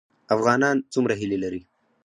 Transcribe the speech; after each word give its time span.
افغانان 0.35 0.77
څومره 0.93 1.13
هیلې 1.19 1.37
لري؟ 1.43 1.61